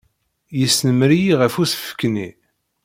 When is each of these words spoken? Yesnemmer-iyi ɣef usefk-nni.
Yesnemmer-iyi 0.59 1.33
ɣef 1.39 1.53
usefk-nni. 1.63 2.27